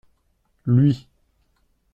Lui. 0.65 1.07